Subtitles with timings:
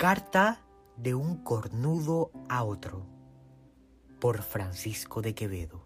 [0.00, 0.60] Carta
[0.96, 3.04] de un cornudo a otro
[4.20, 5.82] por Francisco de Quevedo.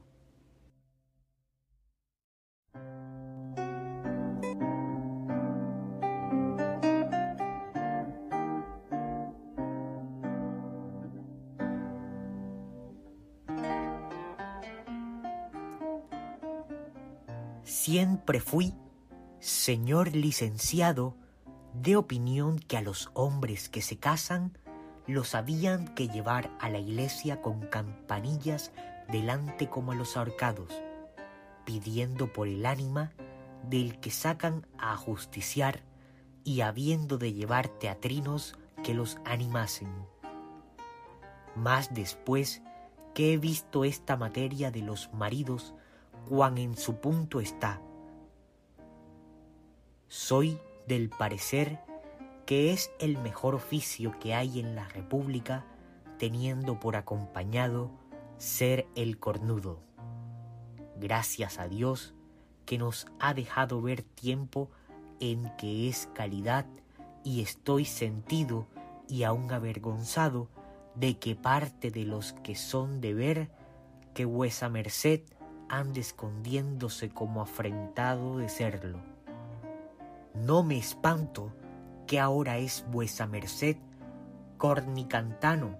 [17.63, 18.75] Siempre fui,
[19.41, 21.17] señor licenciado,
[21.75, 24.57] de opinión que a los hombres que se casan
[25.07, 28.73] los habían que llevar a la iglesia con campanillas
[29.11, 30.73] delante como a los ahorcados,
[31.65, 33.13] pidiendo por el ánima
[33.69, 35.83] del que sacan a justiciar
[36.45, 39.89] y habiendo de llevar teatrinos que los animasen.
[41.55, 42.63] Más después
[43.15, 45.75] que he visto esta materia de los maridos,
[46.29, 47.81] cuán en su punto está.
[50.09, 51.81] Soy del parecer
[52.47, 55.65] que es el mejor oficio que hay en la República,
[56.19, 57.91] teniendo por acompañado
[58.39, 59.81] ser el cornudo.
[60.97, 62.15] Gracias a Dios
[62.67, 64.71] que nos ha dejado ver tiempo
[65.21, 66.67] en que es calidad
[67.25, 68.67] y estoy sentido
[69.09, 70.49] y aún avergonzado
[70.95, 73.51] de que parte de los que son de ver
[74.15, 75.23] que vuesa merced
[75.69, 79.12] ande escondiéndose como afrentado de serlo.
[80.35, 81.53] No me espanto
[82.07, 83.77] que ahora es vuesa merced
[84.59, 85.79] cornicantano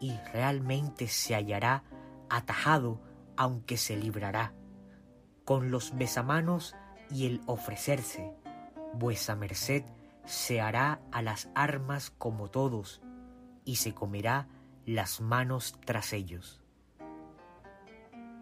[0.00, 1.84] y realmente se hallará
[2.28, 3.00] atajado
[3.36, 4.52] aunque se librará.
[5.44, 6.74] Con los besamanos
[7.10, 8.32] y el ofrecerse,
[8.94, 9.84] vuesa merced
[10.24, 13.02] se hará a las armas como todos
[13.64, 14.48] y se comerá
[14.86, 16.60] las manos tras ellos.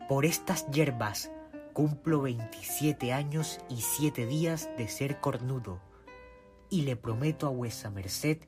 [0.09, 1.31] Por estas hierbas
[1.73, 5.81] cumplo veintisiete años y siete días de ser cornudo
[6.71, 8.39] y le prometo a vuesa merced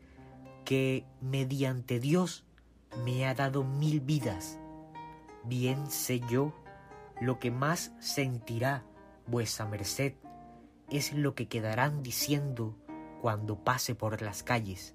[0.65, 2.45] que mediante Dios
[3.05, 4.59] me ha dado mil vidas.
[5.45, 6.55] Bien sé yo
[7.21, 8.85] lo que más sentirá
[9.27, 10.15] vuesa merced
[10.91, 12.77] es lo que quedarán diciendo
[13.21, 14.95] cuando pase por las calles.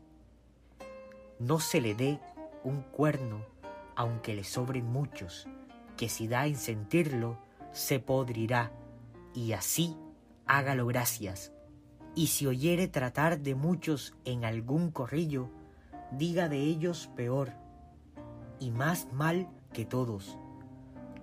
[1.40, 2.20] No se le dé
[2.64, 3.46] un cuerno
[3.96, 5.48] aunque le sobren muchos,
[5.98, 7.38] que si da en sentirlo,
[7.72, 8.72] se podrirá,
[9.34, 9.96] y así
[10.46, 11.52] hágalo gracias
[12.16, 15.50] y si oyere tratar de muchos en algún corrillo,
[16.12, 17.54] diga de ellos peor
[18.60, 20.38] y más mal que todos,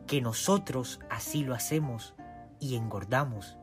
[0.06, 2.14] que nosotros así lo hacemos
[2.60, 3.58] y engordamos.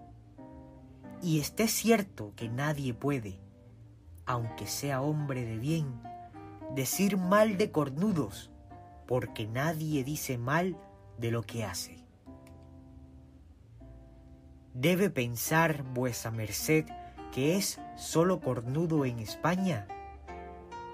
[1.21, 3.39] Y esté cierto que nadie puede,
[4.25, 6.01] aunque sea hombre de bien,
[6.75, 8.51] decir mal de cornudos,
[9.07, 10.77] porque nadie dice mal
[11.17, 12.03] de lo que hace.
[14.73, 16.85] Debe pensar vuesa merced
[17.31, 19.87] que es solo cornudo en España?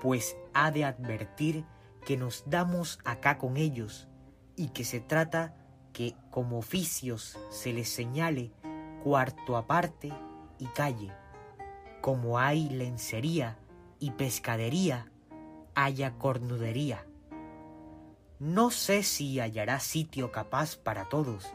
[0.02, 1.66] Pues ha de advertir
[2.06, 4.10] que nos damos acá con ellos
[4.58, 5.56] y que se trata
[5.94, 8.52] que como oficios se les señale
[9.04, 10.12] cuarto aparte
[10.58, 11.14] y calle.
[12.02, 13.58] Como hay lencería
[13.98, 15.10] y pescadería,
[15.74, 17.06] haya cornudería.
[18.40, 21.54] No sé si hallará sitio capaz para todos.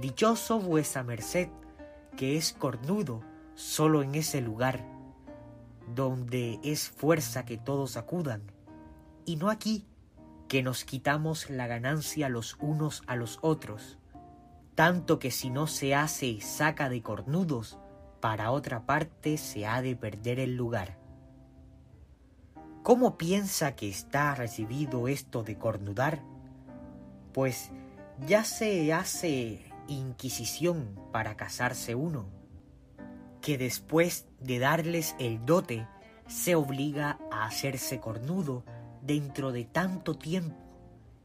[0.00, 1.48] Dichoso vuesa merced,
[2.16, 3.22] que es cornudo
[3.54, 4.84] solo en ese lugar
[5.94, 8.42] donde es fuerza que todos acudan,
[9.24, 9.86] y no aquí
[10.46, 13.98] que nos quitamos la ganancia los unos a los otros,
[14.74, 17.78] tanto que si no se hace saca de cornudos,
[18.20, 20.98] para otra parte se ha de perder el lugar.
[22.82, 26.22] ¿Cómo piensa que está recibido esto de cornudar?
[27.32, 27.70] Pues
[28.26, 32.38] ya se hace inquisición para casarse uno
[33.40, 35.86] que después de darles el dote
[36.26, 38.64] se obliga a hacerse cornudo
[39.02, 40.56] dentro de tanto tiempo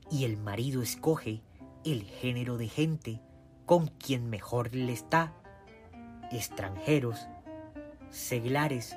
[0.10, 1.42] y el marido escoge
[1.84, 3.22] el género de gente
[3.66, 5.34] con quien mejor le está,
[6.32, 7.28] extranjeros,
[8.10, 8.96] seglares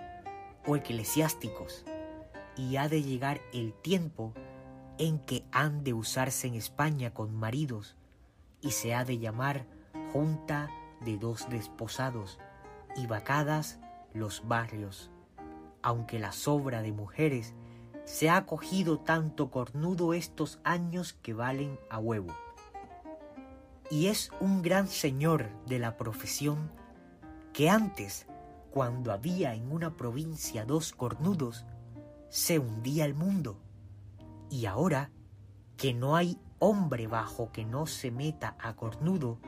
[0.66, 1.84] o eclesiásticos,
[2.56, 4.34] y ha de llegar el tiempo
[4.98, 7.96] en que han de usarse en España con maridos
[8.66, 9.64] y se ha de llamar
[10.12, 10.68] junta
[11.00, 12.40] de dos desposados
[12.96, 13.78] y vacadas
[14.12, 15.12] los barrios,
[15.82, 17.54] aunque la sobra de mujeres
[18.04, 22.34] se ha cogido tanto cornudo estos años que valen a huevo.
[23.88, 26.72] Y es un gran señor de la profesión
[27.52, 28.26] que antes,
[28.72, 31.64] cuando había en una provincia dos cornudos,
[32.30, 33.60] se hundía el mundo.
[34.50, 35.12] Y ahora,
[35.76, 39.38] que no hay hombre bajo que no se meta a cornudo,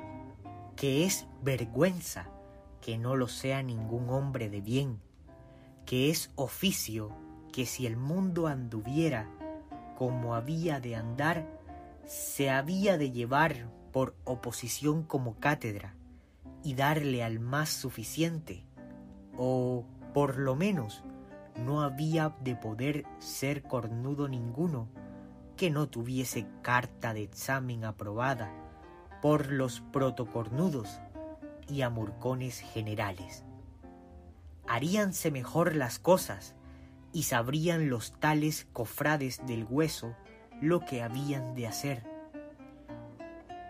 [0.76, 2.30] que es vergüenza
[2.80, 5.00] que no lo sea ningún hombre de bien,
[5.84, 7.10] que es oficio
[7.52, 9.28] que si el mundo anduviera
[9.96, 11.46] como había de andar,
[12.04, 15.94] se había de llevar por oposición como cátedra
[16.62, 18.64] y darle al más suficiente,
[19.36, 19.84] o
[20.14, 21.02] por lo menos
[21.64, 24.88] no había de poder ser cornudo ninguno
[25.58, 28.50] que no tuviese carta de examen aprobada
[29.20, 31.00] por los protocornudos
[31.68, 33.44] y amurcones generales.
[34.68, 36.54] Haríanse mejor las cosas
[37.12, 40.14] y sabrían los tales cofrades del hueso
[40.62, 42.04] lo que habían de hacer.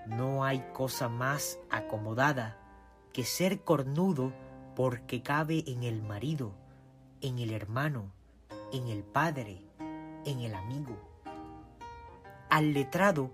[0.07, 2.59] No hay cosa más acomodada
[3.15, 4.35] que ser cornudo
[4.77, 6.53] porque cabe en el marido,
[7.23, 8.13] en el hermano,
[8.73, 9.63] en el padre,
[10.27, 11.08] en el amigo.
[12.51, 13.31] Al letrado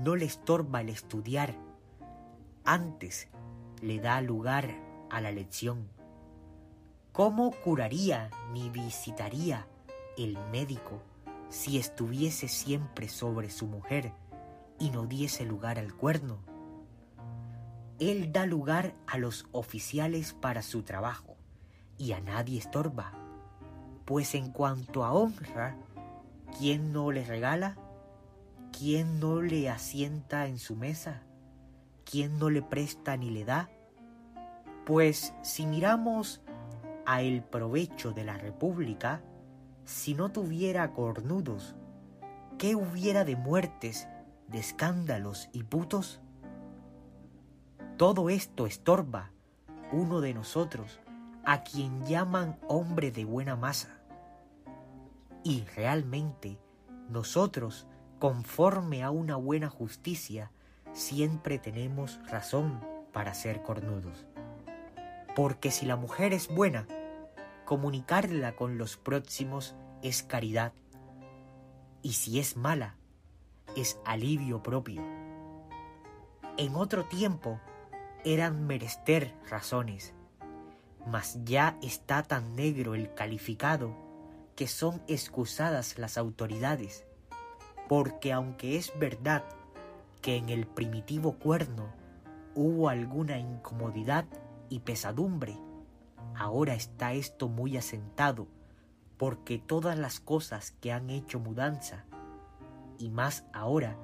[0.00, 1.54] no le estorba el estudiar,
[2.64, 3.28] antes
[3.80, 4.74] le da lugar
[5.08, 5.88] a la lección.
[7.12, 9.68] ¿Cómo curaría ni visitaría
[10.18, 11.00] el médico
[11.48, 14.12] si estuviese siempre sobre su mujer
[14.80, 16.40] y no diese lugar al cuerno?
[18.00, 21.36] Él da lugar a los oficiales para su trabajo
[21.98, 23.12] y a nadie estorba,
[24.04, 25.76] pues en cuanto a honra,
[26.58, 27.85] ¿quién no le regala?
[28.78, 31.22] ¿Quién no le asienta en su mesa?
[32.04, 33.70] ¿Quién no le presta ni le da?
[34.84, 36.42] Pues si miramos
[37.06, 39.22] a el provecho de la República,
[39.86, 41.74] si no tuviera cornudos,
[42.58, 44.08] ¿qué hubiera de muertes,
[44.48, 46.20] de escándalos y putos?
[47.96, 49.30] Todo esto estorba
[49.90, 51.00] uno de nosotros,
[51.46, 54.02] a quien llaman hombre de buena masa.
[55.44, 56.58] Y realmente
[57.08, 57.86] nosotros,
[58.18, 60.50] conforme a una buena justicia,
[60.92, 62.80] siempre tenemos razón
[63.12, 64.26] para ser cornudos.
[65.34, 66.86] Porque si la mujer es buena,
[67.64, 70.72] comunicarla con los próximos es caridad.
[72.02, 72.96] Y si es mala,
[73.76, 75.02] es alivio propio.
[76.56, 77.60] En otro tiempo
[78.24, 80.14] eran merester razones,
[81.06, 83.94] mas ya está tan negro el calificado
[84.56, 87.05] que son excusadas las autoridades,
[87.88, 89.44] porque aunque es verdad
[90.22, 91.86] que en el primitivo cuerno
[92.54, 94.26] hubo alguna incomodidad
[94.68, 95.56] y pesadumbre,
[96.38, 98.46] Ahora está esto muy asentado,
[99.16, 102.04] porque todas las cosas que han hecho mudanza,
[102.98, 103.96] y más ahora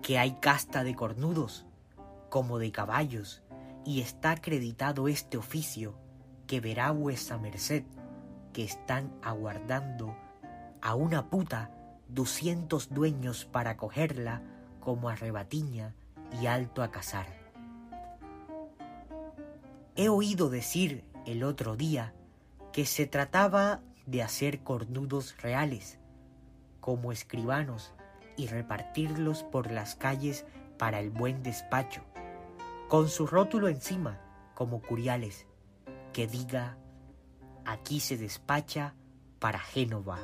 [0.00, 1.66] que hay casta de cornudos,
[2.28, 3.42] como de caballos,
[3.84, 5.98] y está acreditado este oficio,
[6.46, 7.82] que verá vuesa merced,
[8.52, 10.16] que están aguardando
[10.80, 11.72] a una puta
[12.08, 14.42] doscientos dueños para cogerla
[14.80, 15.94] como arrebatiña
[16.40, 17.26] y alto a cazar.
[19.96, 22.14] He oído decir el otro día
[22.72, 25.98] que se trataba de hacer cornudos reales,
[26.80, 27.92] como escribanos,
[28.36, 30.46] y repartirlos por las calles
[30.78, 32.02] para el buen despacho,
[32.88, 34.20] con su rótulo encima,
[34.54, 35.46] como curiales,
[36.12, 36.78] que diga,
[37.64, 38.94] aquí se despacha
[39.40, 40.20] para Génova,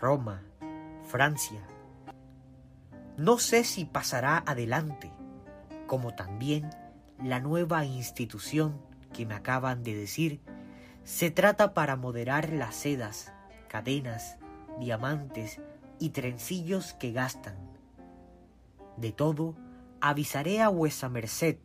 [0.00, 0.42] Roma,
[1.04, 1.60] Francia.
[3.16, 5.12] No sé si pasará adelante,
[5.86, 6.70] como también
[7.22, 8.80] la nueva institución
[9.12, 10.40] que me acaban de decir
[11.04, 13.32] se trata para moderar las sedas,
[13.68, 14.38] cadenas,
[14.80, 15.60] diamantes
[15.98, 17.56] y trencillos que gastan.
[18.96, 19.54] De todo,
[20.00, 21.58] avisaré a vuesa merced,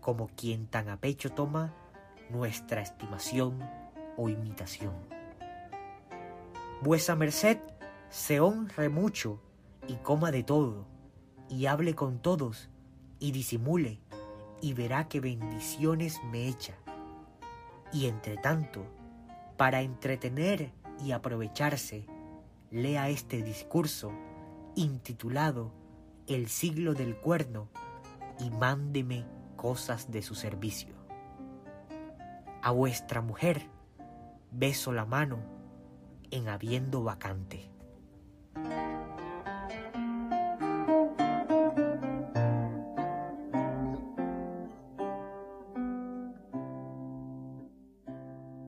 [0.00, 1.74] como quien tan a pecho toma
[2.30, 3.58] nuestra estimación
[4.16, 4.94] o imitación.
[6.82, 7.58] Vuesa merced
[8.10, 9.40] se honre mucho
[9.86, 10.84] y coma de todo,
[11.48, 12.68] y hable con todos,
[13.20, 14.00] y disimule,
[14.60, 16.74] y verá que bendiciones me echa.
[17.92, 18.84] Y entre tanto,
[19.56, 20.72] para entretener
[21.04, 22.06] y aprovecharse,
[22.70, 24.12] lea este discurso
[24.74, 25.72] intitulado
[26.26, 27.68] El siglo del cuerno
[28.38, 29.24] y mándeme
[29.56, 30.94] cosas de su servicio.
[32.62, 33.68] A vuestra mujer
[34.50, 35.38] beso la mano
[36.30, 37.70] en habiendo vacante.
[38.54, 38.99] Thank you.